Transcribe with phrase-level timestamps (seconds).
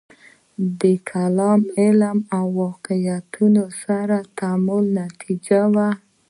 [0.81, 5.89] د کلام علم له واقعیتونو سره د تعامل نتیجه وه.